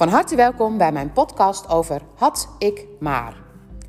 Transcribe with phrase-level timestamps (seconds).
[0.00, 3.36] Van harte welkom bij mijn podcast over Had ik maar.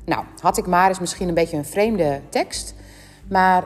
[0.04, 2.74] Nou, had ik maar is misschien een beetje een vreemde tekst,
[3.28, 3.64] maar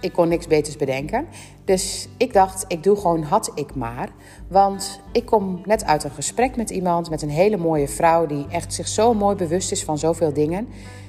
[0.00, 1.26] ik kon niks beters bedenken.
[1.64, 4.08] Dus ik dacht, ik doe gewoon had ik maar.
[4.48, 8.46] Want ik kom net uit een gesprek met iemand, met een hele mooie vrouw die
[8.50, 10.68] echt zich zo mooi bewust is van zoveel dingen.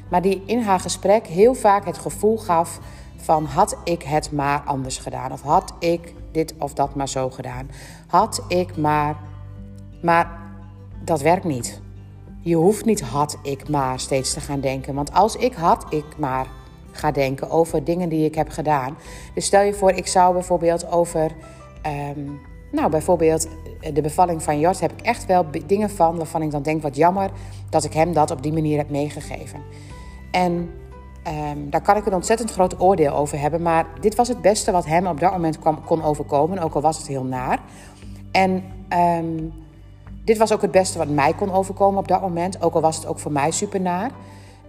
[0.10, 2.80] Maar die in haar gesprek heel vaak het gevoel gaf
[3.16, 5.32] van had ik het maar anders gedaan.
[5.32, 7.70] Of had ik dit of dat maar zo gedaan.
[8.08, 9.16] Had ik maar.
[10.02, 10.46] Maar
[11.08, 11.82] dat werkt niet.
[12.42, 14.96] Je hoeft niet had ik maar steeds te gaan denken.
[14.96, 16.48] Want als ik had ik maar
[16.92, 18.98] ga denken over dingen die ik heb gedaan.
[19.34, 21.32] Dus stel je voor, ik zou bijvoorbeeld over.
[21.82, 22.20] Ehm,
[22.72, 23.48] nou, bijvoorbeeld
[23.94, 26.96] de bevalling van Jort heb ik echt wel dingen van waarvan ik dan denk: wat
[26.96, 27.30] jammer
[27.70, 29.62] dat ik hem dat op die manier heb meegegeven.
[30.32, 30.70] En
[31.28, 33.62] um, daar kan ik een ontzettend groot oordeel over hebben.
[33.62, 36.82] Maar dit was het beste wat hem op dat moment kwam, kon overkomen, ook al
[36.82, 37.60] was het heel naar.
[38.32, 38.64] En
[39.20, 39.54] um,
[40.28, 42.96] dit was ook het beste wat mij kon overkomen op dat moment, ook al was
[42.96, 44.12] het ook voor mij super naar.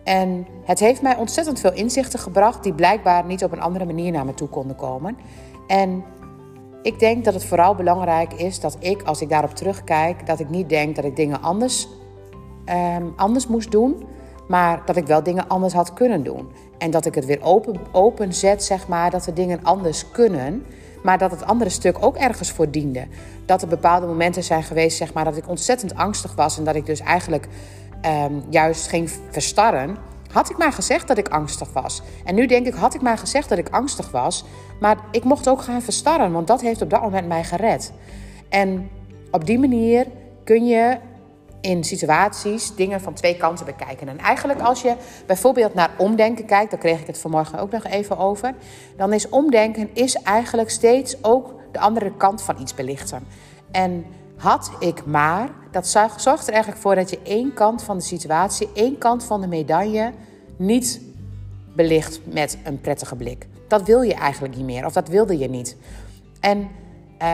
[0.04, 4.12] En het heeft mij ontzettend veel inzichten gebracht die blijkbaar niet op een andere manier
[4.12, 5.16] naar me toe konden komen.
[5.66, 6.04] En
[6.82, 10.48] ik denk dat het vooral belangrijk is dat ik, als ik daarop terugkijk, dat ik
[10.48, 11.88] niet denk dat ik dingen anders,
[12.98, 14.04] um, anders moest doen,
[14.48, 16.48] maar dat ik wel dingen anders had kunnen doen.
[16.78, 20.64] En dat ik het weer open, open zet, zeg maar, dat er dingen anders kunnen.
[21.02, 23.06] Maar dat het andere stuk ook ergens voor diende.
[23.46, 26.58] Dat er bepaalde momenten zijn geweest, zeg maar, dat ik ontzettend angstig was.
[26.58, 27.48] En dat ik dus eigenlijk
[28.06, 29.96] um, juist ging verstarren.
[30.32, 32.02] Had ik maar gezegd dat ik angstig was.
[32.24, 34.44] En nu denk ik, had ik maar gezegd dat ik angstig was.
[34.80, 37.92] Maar ik mocht ook gaan verstarren, want dat heeft op dat moment mij gered.
[38.48, 38.90] En
[39.30, 40.06] op die manier
[40.44, 40.98] kun je
[41.60, 44.08] in situaties dingen van twee kanten bekijken.
[44.08, 44.94] En eigenlijk als je
[45.26, 48.54] bijvoorbeeld naar omdenken kijkt, daar kreeg ik het vanmorgen ook nog even over,
[48.96, 53.26] dan is omdenken is eigenlijk steeds ook de andere kant van iets belichten.
[53.70, 54.04] En
[54.36, 55.86] had ik maar, dat
[56.16, 59.46] zorgt er eigenlijk voor dat je één kant van de situatie, één kant van de
[59.46, 60.12] medaille
[60.56, 61.00] niet
[61.74, 63.46] belicht met een prettige blik.
[63.68, 65.76] Dat wil je eigenlijk niet meer, of dat wilde je niet.
[66.40, 66.68] En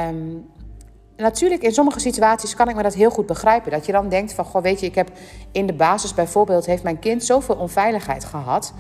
[0.09, 0.47] um,
[1.17, 3.71] natuurlijk, in sommige situaties kan ik me dat heel goed begrijpen.
[3.71, 5.11] Dat je dan denkt van, goh, weet je, ik heb
[5.53, 6.67] in de basis bijvoorbeeld...
[6.67, 8.73] heeft mijn kind zoveel onveiligheid gehad.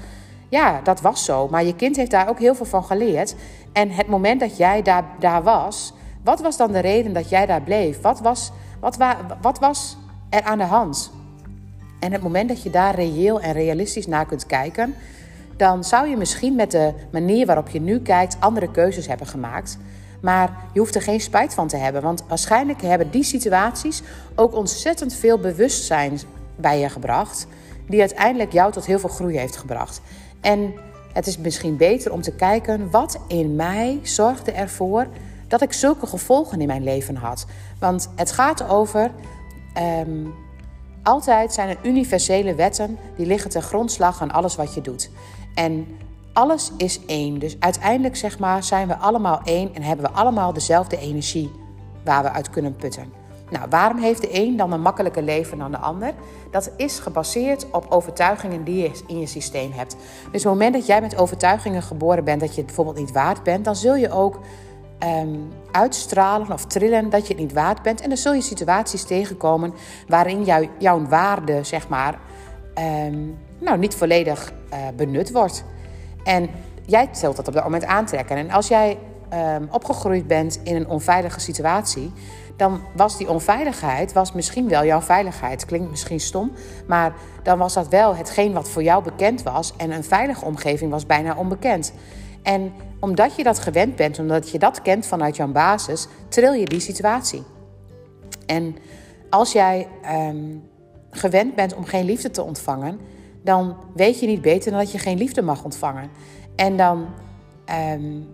[0.49, 1.49] Ja, dat was zo.
[1.49, 3.35] Maar je kind heeft daar ook heel veel van geleerd.
[3.73, 5.93] En het moment dat jij daar, daar was...
[6.25, 8.01] Wat was dan de reden dat jij daar bleef?
[8.01, 8.97] Wat was, wat,
[9.41, 9.97] wat was
[10.31, 11.13] er aan de hand?
[12.01, 14.95] En het moment dat je daar reëel en realistisch naar kunt kijken...
[15.57, 18.37] dan zou je misschien met de manier waarop je nu kijkt...
[18.41, 19.79] andere keuzes hebben gemaakt...
[20.25, 22.03] Maar je hoeft er geen spijt van te hebben.
[22.03, 24.03] Want waarschijnlijk hebben die situaties
[24.35, 26.21] ook ontzettend veel bewustzijn
[26.57, 27.47] bij je gebracht.
[27.89, 30.01] Die uiteindelijk jou tot heel veel groei heeft gebracht.
[30.41, 30.75] En
[31.13, 35.07] het is misschien beter om te kijken wat in mij zorgde ervoor
[35.49, 37.47] dat ik zulke gevolgen in mijn leven had.
[37.79, 39.11] Want het gaat over.
[40.07, 40.35] Um,
[41.03, 45.11] altijd zijn er universele wetten die liggen ten grondslag aan alles wat je doet.
[45.55, 45.87] En
[46.35, 47.39] alles is één.
[47.39, 51.51] Dus uiteindelijk zeg maar, zijn we allemaal één en hebben we allemaal dezelfde energie
[52.05, 53.13] waar we uit kunnen putten.
[53.51, 56.13] Nou, waarom heeft de een dan een makkelijker leven dan de ander?
[56.51, 59.93] Dat is gebaseerd op overtuigingen die je in je systeem hebt.
[59.93, 63.13] Dus op het moment dat jij met overtuigingen geboren bent dat je het bijvoorbeeld niet
[63.13, 64.41] waard bent, dan zul je ook
[65.05, 68.01] um, uitstralen of trillen dat je het niet waard bent.
[68.01, 69.75] En dan zul je situaties tegenkomen
[70.09, 72.19] waarin jou, jouw waarde, zeg maar,
[73.07, 75.65] um, nou, niet volledig uh, benut wordt.
[76.25, 76.51] En
[76.87, 78.37] jij zult dat op dat moment aantrekken.
[78.37, 78.99] En als jij
[79.35, 82.13] um, opgegroeid bent in een onveilige situatie,
[82.57, 85.65] dan was die onveiligheid was misschien wel jouw veiligheid.
[85.65, 86.53] Klinkt misschien stom,
[86.87, 89.73] maar dan was dat wel hetgeen wat voor jou bekend was.
[89.77, 91.93] En een veilige omgeving was bijna onbekend.
[92.43, 96.65] En omdat je dat gewend bent, omdat je dat kent vanuit jouw basis, tril je
[96.65, 97.43] die situatie.
[98.47, 98.77] En
[99.31, 99.89] als jij
[100.29, 100.69] um,
[101.11, 103.01] gewend bent om geen liefde te ontvangen,
[103.45, 106.11] dan weet je niet beter dan dat je geen liefde mag ontvangen.
[106.57, 107.07] En dan
[107.93, 108.29] um,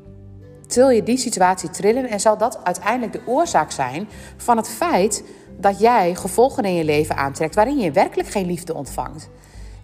[0.66, 5.25] tril je die situatie trillen en zal dat uiteindelijk de oorzaak zijn van het feit
[5.58, 9.29] dat jij gevolgen in je leven aantrekt waarin je werkelijk geen liefde ontvangt.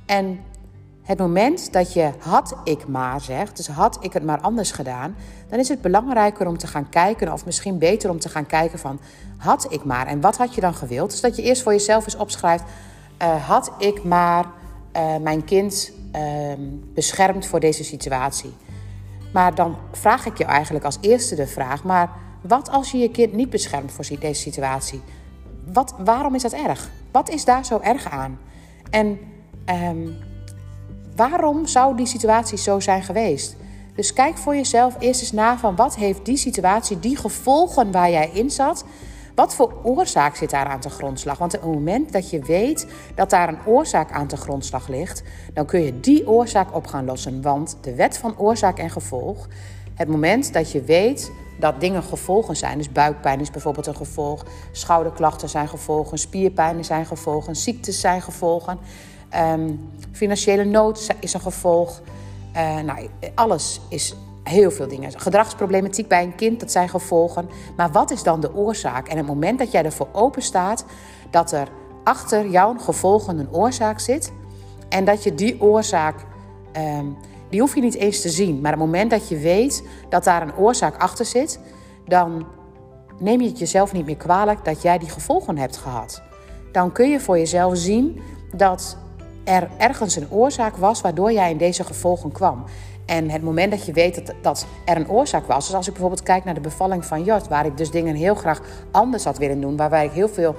[0.06, 0.40] En
[1.02, 5.16] het moment dat je had ik maar zegt, dus had ik het maar anders gedaan,
[5.48, 8.78] dan is het belangrijker om te gaan kijken, of misschien beter om te gaan kijken
[8.78, 9.00] van
[9.36, 11.10] had ik maar en wat had je dan gewild?
[11.10, 12.64] Dus dat je eerst voor jezelf eens opschrijft,
[13.22, 14.44] uh, had ik maar
[14.96, 16.52] uh, mijn kind uh,
[16.94, 18.52] beschermd voor deze situatie.
[19.32, 22.10] Maar dan vraag ik je eigenlijk als eerste de vraag: maar
[22.40, 25.00] wat als je je kind niet beschermt voor deze situatie?
[25.72, 26.90] Wat, waarom is dat erg?
[27.12, 28.38] Wat is daar zo erg aan?
[28.90, 29.18] En
[29.88, 30.16] um,
[31.16, 33.56] waarom zou die situatie zo zijn geweest?
[33.94, 38.10] Dus kijk voor jezelf eerst eens na van wat heeft die situatie, die gevolgen waar
[38.10, 38.84] jij in zat,
[39.36, 41.38] Wat voor oorzaak zit daar aan te grondslag?
[41.38, 45.22] Want op het moment dat je weet dat daar een oorzaak aan te grondslag ligt,
[45.52, 47.42] dan kun je die oorzaak op gaan lossen.
[47.42, 49.48] Want de wet van oorzaak en gevolg,
[49.94, 54.44] het moment dat je weet dat dingen gevolgen zijn, dus buikpijn is bijvoorbeeld een gevolg,
[54.72, 58.78] schouderklachten zijn gevolgen, spierpijnen zijn gevolgen, ziektes zijn gevolgen,
[59.28, 59.72] ehm,
[60.12, 62.00] financiële nood is een gevolg.
[62.56, 64.14] Uh, nou, alles is
[64.48, 65.20] heel veel dingen.
[65.20, 67.48] Gedragsproblematiek bij een kind, dat zijn gevolgen.
[67.76, 69.08] Maar wat is dan de oorzaak?
[69.08, 70.84] En het moment dat jij ervoor open staat
[71.30, 71.68] dat er
[72.04, 74.32] achter jouw gevolgen een oorzaak zit.
[74.88, 76.14] En dat je die oorzaak,
[76.76, 77.16] um,
[77.50, 78.60] die hoef je niet eens te zien.
[78.60, 81.60] Maar het moment dat je weet dat daar een oorzaak achter zit,
[82.04, 82.46] dan
[83.18, 86.22] neem je het jezelf niet meer kwalijk dat jij die gevolgen hebt gehad.
[86.72, 88.20] Dan kun je voor jezelf zien
[88.56, 88.96] dat
[89.44, 92.64] er ergens een oorzaak was waardoor jij in deze gevolgen kwam.
[93.06, 95.92] En het moment dat je weet dat, dat er een oorzaak was, dus als ik
[95.92, 98.60] bijvoorbeeld kijk naar de bevalling van Jort, waar ik dus dingen heel graag
[98.90, 100.54] anders had willen doen, waarbij ik heel veel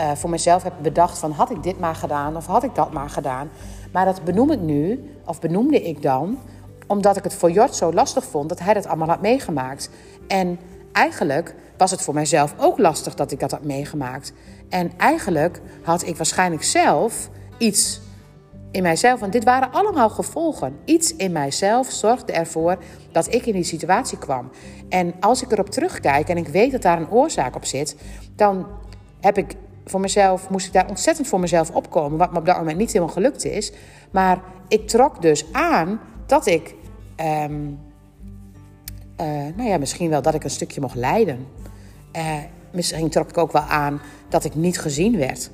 [0.00, 2.92] uh, voor mezelf heb bedacht van had ik dit maar gedaan of had ik dat
[2.92, 3.50] maar gedaan.
[3.92, 6.38] Maar dat benoem ik nu, of benoemde ik dan,
[6.86, 9.90] omdat ik het voor Jort zo lastig vond dat hij dat allemaal had meegemaakt.
[10.26, 10.58] En
[10.92, 14.32] eigenlijk was het voor mijzelf ook lastig dat ik dat had meegemaakt.
[14.68, 18.00] En eigenlijk had ik waarschijnlijk zelf iets
[18.70, 19.20] in mijzelf.
[19.20, 20.76] Want dit waren allemaal gevolgen.
[20.84, 22.78] Iets in mijzelf zorgde ervoor
[23.12, 24.50] dat ik in die situatie kwam.
[24.88, 27.96] En als ik erop terugkijk en ik weet dat daar een oorzaak op zit,
[28.36, 28.66] dan
[29.20, 29.54] heb ik
[29.84, 32.18] voor mezelf, moest ik daar ontzettend voor mezelf opkomen.
[32.18, 33.72] Wat me op dat moment niet helemaal gelukt is.
[34.10, 36.74] Maar ik trok dus aan dat ik,
[37.16, 37.60] ehm,
[39.16, 39.26] eh,
[39.56, 41.46] nou ja, misschien wel dat ik een stukje mocht lijden.
[42.16, 42.36] Uh,
[42.70, 45.50] misschien trok ik ook wel aan dat ik niet gezien werd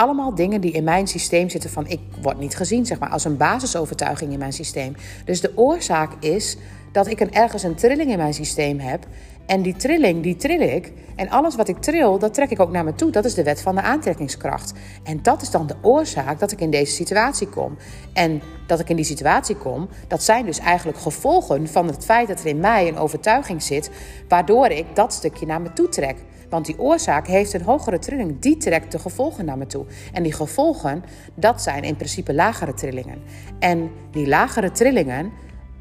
[0.00, 3.24] allemaal dingen die in mijn systeem zitten van ik word niet gezien, zeg maar, als
[3.24, 4.96] een basisovertuiging in mijn systeem.
[5.24, 6.56] Dus de oorzaak is
[6.92, 9.06] dat ik een, ergens een trilling in mijn systeem heb.
[9.46, 10.92] En die trilling, die trill ik.
[11.16, 13.10] En alles wat ik tril, dat trek ik ook naar me toe.
[13.10, 14.72] Dat is de wet van de aantrekkingskracht.
[15.04, 17.76] En dat is dan de oorzaak dat ik in deze situatie kom.
[18.12, 22.28] En dat ik in die situatie kom, dat zijn dus eigenlijk gevolgen van het feit
[22.28, 23.90] dat er in mij een overtuiging zit,
[24.28, 26.16] waardoor ik dat stukje naar me toe trek.
[26.50, 28.40] Want die oorzaak heeft een hogere trilling.
[28.40, 29.84] Die trekt de gevolgen naar me toe.
[30.12, 31.04] En die gevolgen,
[31.34, 33.22] dat zijn in principe lagere trillingen.
[33.58, 35.32] En die lagere trillingen,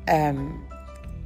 [0.04, 0.38] ehm,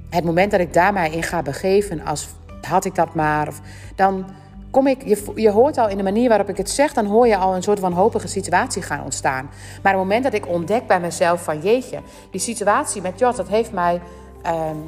[0.09, 2.27] het moment dat ik daar mij in ga begeven als
[2.61, 3.61] had ik dat maar, of,
[3.95, 4.25] dan
[4.71, 7.27] kom ik, je, je hoort al in de manier waarop ik het zeg, dan hoor
[7.27, 9.49] je al een soort van hopige situatie gaan ontstaan.
[9.81, 11.99] Maar het moment dat ik ontdek bij mezelf van jeetje,
[12.31, 14.01] die situatie met Jot, dat heeft mij
[14.45, 14.83] um,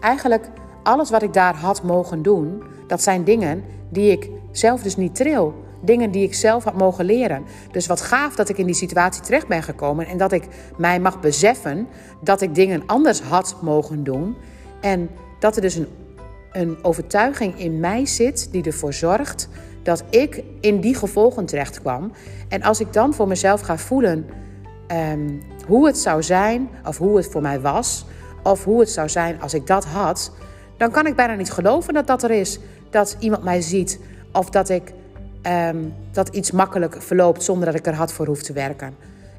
[0.00, 0.48] eigenlijk
[0.82, 5.14] alles wat ik daar had mogen doen, dat zijn dingen die ik zelf dus niet
[5.14, 5.64] tril.
[5.80, 7.44] Dingen die ik zelf had mogen leren.
[7.70, 10.44] Dus wat gaaf dat ik in die situatie terecht ben gekomen en dat ik
[10.76, 11.88] mij mag beseffen
[12.20, 14.36] dat ik dingen anders had mogen doen.
[14.80, 15.88] En dat er dus een,
[16.52, 19.48] een overtuiging in mij zit die ervoor zorgt
[19.82, 22.12] dat ik in die gevolgen terecht kwam.
[22.48, 24.26] En als ik dan voor mezelf ga voelen
[24.86, 25.30] ehm,
[25.66, 28.06] hoe het zou zijn, of hoe het voor mij was,
[28.42, 30.32] of hoe het zou zijn als ik dat had,
[30.76, 32.58] dan kan ik bijna niet geloven dat dat er is.
[32.96, 33.98] Dat iemand mij ziet
[34.32, 34.92] of dat, ik,
[35.42, 35.76] ehm,
[36.12, 38.94] dat iets makkelijk verloopt zonder dat ik er hard voor hoef te werken.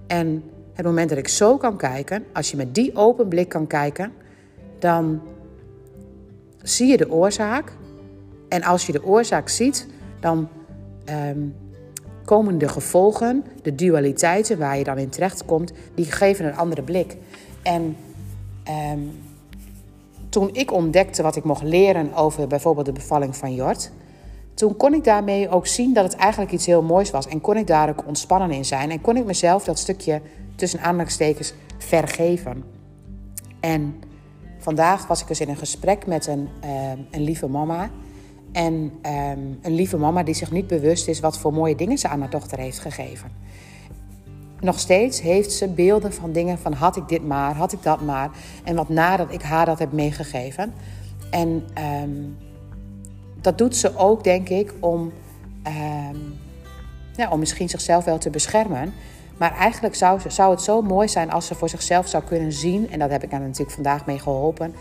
[0.08, 0.44] En
[0.74, 4.12] het moment dat ik zo kan kijken, als je met die open blik kan kijken,
[4.80, 5.22] dan
[6.62, 7.72] zie je de oorzaak.
[8.50, 9.88] En als je de oorzaak ziet,
[10.20, 10.50] dan
[11.06, 11.42] ehm,
[12.26, 16.82] komen de gevolgen, de dualiteiten waar je dan in terecht komt, die geven een andere
[16.82, 17.18] blik.
[17.64, 17.96] En
[18.94, 19.12] um,
[20.38, 23.92] toen ik ontdekte wat ik mocht leren over bijvoorbeeld de bevalling van Jort,
[24.54, 27.28] toen kon ik daarmee ook zien dat het eigenlijk iets heel moois was.
[27.28, 28.92] En kon ik daar ook ontspannen in zijn.
[28.92, 30.22] En kon ik mezelf dat stukje
[30.56, 32.64] tussen aanhalingstekens vergeven.
[33.60, 33.96] En
[34.60, 37.90] vandaag was ik dus in een gesprek met een, uh, een lieve mama.
[38.52, 42.08] En um, een lieve mama die zich niet bewust is wat voor mooie dingen ze
[42.08, 43.32] aan haar dochter heeft gegeven
[44.62, 48.02] nog steeds heeft ze beelden van dingen van had ik dit maar, had ik dat
[48.02, 48.30] maar.
[48.64, 50.74] En wat nadat ik haar dat heb meegegeven.
[51.30, 51.68] En
[52.04, 52.38] um,
[53.42, 55.12] dat doet ze ook, denk ik, om,
[55.68, 56.40] um,
[57.16, 58.94] ja, om misschien zichzelf wel te beschermen.
[59.38, 62.92] Maar eigenlijk zou, zou het zo mooi zijn als ze voor zichzelf zou kunnen zien,
[62.92, 64.74] en dat heb ik haar natuurlijk vandaag mee geholpen,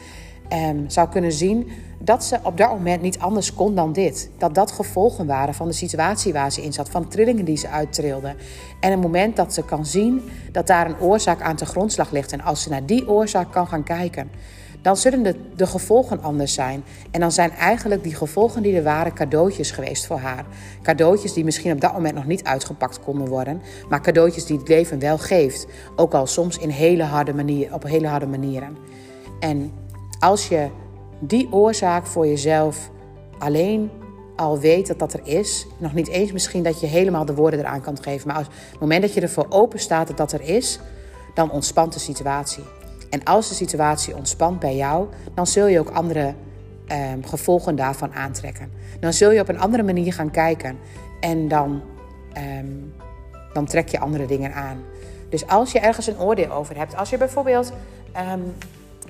[0.53, 4.31] um, zou kunnen zien dat ze op dat moment niet anders kon dan dit.
[4.39, 7.57] Dat dat gevolgen waren van de situatie waar ze in zat, van de trillingen die
[7.57, 8.35] ze uittrilde.
[8.81, 10.23] En het moment dat ze kan zien
[10.53, 13.67] dat daar een oorzaak aan de grondslag ligt en als ze naar die oorzaak kan
[13.67, 14.31] gaan kijken,
[14.83, 16.85] dan zullen de, de gevolgen anders zijn.
[17.11, 20.45] En dan zijn eigenlijk die gevolgen die er waren cadeautjes geweest voor haar.
[20.83, 24.69] Cadeautjes die misschien op dat moment nog niet uitgepakt konden worden, maar cadeautjes die het
[24.69, 25.67] leven wel geeft.
[25.97, 28.77] Ook al soms in hele harde manier, op hele harde manieren.
[29.41, 29.73] En
[30.19, 30.69] als je
[31.19, 32.91] die oorzaak voor jezelf
[33.39, 33.91] alleen
[34.37, 37.61] al weet dat dat er is, nog niet eens misschien dat je helemaal de woorden
[37.61, 40.41] eraan kan geven, maar als het moment dat je ervoor open staat dat dat er
[40.41, 40.81] is,
[41.35, 42.65] dan ontspant de situatie.
[43.11, 46.35] En als de situatie ontspant bij jou, dan zul je ook andere
[46.87, 48.73] ehm, gevolgen daarvan aantrekken.
[49.01, 50.79] Dan zul je op een andere manier gaan kijken
[51.21, 51.83] en dan,
[52.33, 52.67] ehm,
[53.53, 54.85] dan trek je andere dingen aan.
[55.29, 57.73] Dus als je ergens een oordeel over hebt, als je bijvoorbeeld,
[58.13, 58.41] ehm,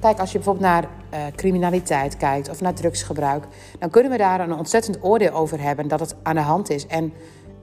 [0.00, 0.84] kijk, als je bijvoorbeeld naar
[1.14, 3.44] uh, criminaliteit kijkt of naar drugsgebruik,
[3.78, 6.86] dan kunnen we daar een ontzettend oordeel over hebben dat het aan de hand is.
[6.86, 7.12] En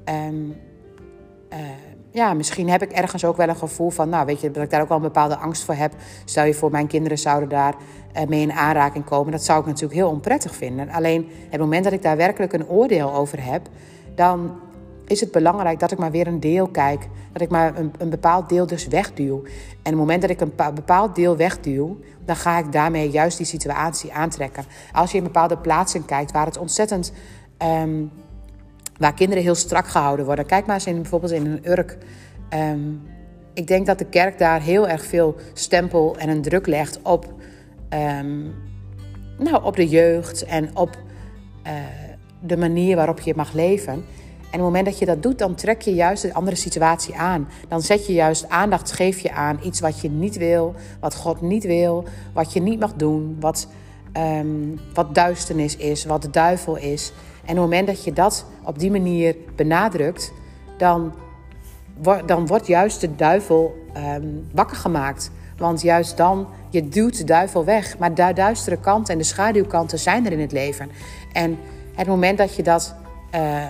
[0.06, 0.56] um,
[2.14, 4.70] ja, misschien heb ik ergens ook wel een gevoel van, nou weet je, dat ik
[4.70, 5.94] daar ook wel een bepaalde angst voor heb.
[6.26, 7.76] Stel je voor, mijn kinderen zouden daar
[8.16, 9.32] uh, mee in aanraking komen.
[9.32, 10.90] Dat zou ik natuurlijk heel onprettig vinden.
[10.90, 13.62] Alleen het moment dat ik daar werkelijk een oordeel over heb,
[14.16, 14.60] dan
[15.14, 17.08] is het belangrijk dat ik maar weer een deel kijk.
[17.32, 19.38] Dat ik maar een, een bepaald deel dus wegduw.
[19.38, 23.38] En op het moment dat ik een bepaald deel wegduw, dan ga ik daarmee juist
[23.38, 24.64] die situatie aantrekken.
[24.92, 27.14] Als je in bepaalde plaatsen kijkt waar het ontzettend.
[27.82, 28.12] Um,
[28.98, 30.46] waar kinderen heel strak gehouden worden.
[30.46, 31.98] Kijk maar eens in, bijvoorbeeld in een Urk.
[32.54, 33.02] Um,
[33.54, 37.34] ik denk dat de kerk daar heel erg veel stempel en een druk legt op,
[38.20, 38.54] um,
[39.38, 40.98] nou, op de jeugd en op
[41.68, 41.74] uh,
[42.42, 44.06] de manier waarop je mag leven.
[44.54, 47.16] En op het moment dat je dat doet, dan trek je juist een andere situatie
[47.16, 47.48] aan.
[47.68, 51.42] Dan zet je juist aandacht, geef je aan iets wat je niet wil, wat God
[51.42, 53.68] niet wil, wat je niet mag doen, wat,
[54.18, 57.14] um, wat duisternis is, wat de duivel is.
[57.36, 60.34] En op het moment dat je dat op die manier benadrukt,
[60.78, 61.14] dan,
[62.26, 65.32] dan wordt juist de duivel um, wakker gemaakt.
[65.58, 67.98] Want juist dan, je duwt de duivel weg.
[67.98, 70.90] Maar de duistere kanten en de schaduwkanten zijn er in het leven.
[71.32, 71.58] En
[71.96, 72.96] het moment dat je dat,
[73.36, 73.66] uh,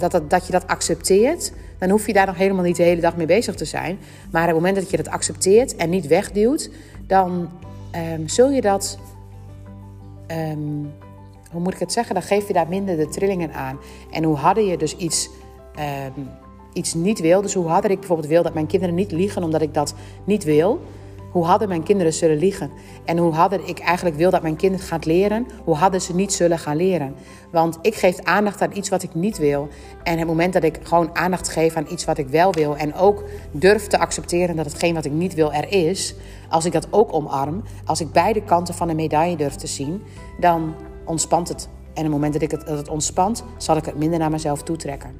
[0.00, 3.00] dat, dat, dat je dat accepteert, dan hoef je daar nog helemaal niet de hele
[3.00, 3.98] dag mee bezig te zijn.
[4.30, 6.70] Maar op het moment dat je dat accepteert en niet wegduwt,
[7.06, 7.48] dan
[8.14, 8.98] um, zul je dat.
[10.28, 10.92] Um,
[11.50, 12.14] hoe moet ik het zeggen?
[12.14, 13.78] Dan geef je daar minder de trillingen aan.
[14.10, 15.30] En hoe harder je dus iets,
[16.16, 16.28] um,
[16.72, 19.62] iets niet wil, dus hoe harder ik bijvoorbeeld wil dat mijn kinderen niet liegen omdat
[19.62, 20.80] ik dat niet wil,
[21.30, 22.70] hoe harder mijn kinderen zullen liegen.
[23.04, 26.32] En hoe harder ik eigenlijk wil dat mijn kind gaat leren, hoe harder ze niet
[26.32, 27.14] zullen gaan leren.
[27.50, 29.68] Want ik geef aandacht aan iets wat ik niet wil.
[30.02, 32.94] En het moment dat ik gewoon aandacht geef aan iets wat ik wel wil en
[32.94, 36.14] ook durf te accepteren dat hetgeen wat ik niet wil er is,
[36.48, 40.02] als ik dat ook omarm, als ik beide kanten van de medaille durf te zien,
[40.40, 41.68] dan ontspant het.
[41.94, 44.62] En het moment dat, ik het, dat het ontspant, zal ik het minder naar mezelf
[44.62, 45.10] toetrekken.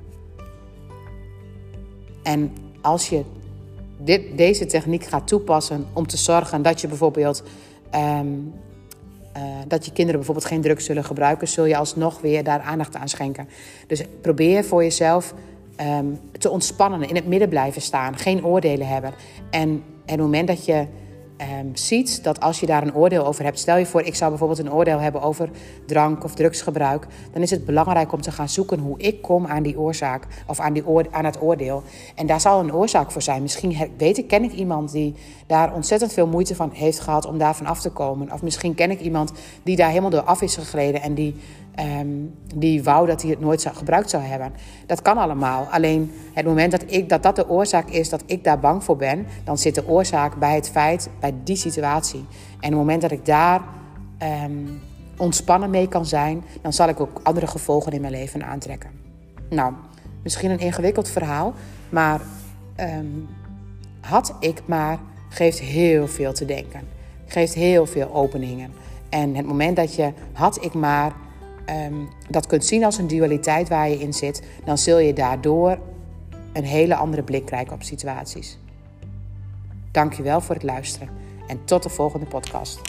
[2.23, 3.25] En als je
[4.37, 7.43] deze techniek gaat toepassen om te zorgen dat je bijvoorbeeld
[7.95, 8.53] um,
[9.37, 12.97] uh, dat je kinderen bijvoorbeeld geen drugs zullen gebruiken, zul je alsnog weer daar aandacht
[12.97, 13.49] aan schenken.
[13.87, 15.35] Dus probeer voor jezelf
[15.81, 19.13] um, te ontspannen, in het midden blijven staan, geen oordelen hebben.
[19.51, 20.87] En, het moment dat je
[21.41, 24.31] um, ziet dat als je daar een oordeel over hebt, stel je voor, ik zou
[24.31, 25.51] bijvoorbeeld een oordeel hebben over
[25.87, 29.63] drank of drugsgebruik, dan is het belangrijk om te gaan zoeken hoe ik kom aan
[29.63, 31.83] die oorzaak of aan, die aan het oordeel.
[32.15, 33.43] En daar zal een oorzaak voor zijn.
[33.43, 35.15] Misschien weet ik, ken ik iemand die
[35.47, 38.33] daar ontzettend veel moeite van heeft gehad om daarvan af te komen.
[38.33, 39.33] Of misschien ken ik iemand
[39.63, 41.37] die daar helemaal door af is gegleden en die
[42.01, 44.53] Um, die wou dat hij het nooit zou, gebruikt zou hebben.
[44.87, 45.65] Dat kan allemaal.
[45.71, 48.97] Alleen het moment dat, ik, dat dat de oorzaak is dat ik daar bang voor
[48.97, 52.25] ben, dan zit de oorzaak bij het feit, bij die situatie.
[52.61, 53.61] En het moment dat ik daar
[54.45, 54.81] um,
[55.17, 58.91] ontspannen mee kan zijn, dan zal ik ook andere gevolgen in mijn leven aantrekken.
[59.51, 59.73] Nou,
[60.23, 61.55] misschien een ingewikkeld verhaal,
[61.89, 62.21] maar
[62.81, 63.29] um,
[64.01, 64.99] had ik maar
[65.29, 66.81] geeft heel veel te denken.
[67.27, 68.73] Geeft heel veel openingen.
[69.09, 71.13] En het moment dat je had ik maar
[71.71, 75.79] um, dat kunt zien als een dualiteit waar je in zit, dan zul je daardoor
[76.53, 78.59] een hele andere blik krijgen op situaties.
[79.91, 81.09] Dankjewel voor het luisteren
[81.47, 82.81] en tot de volgende podcast.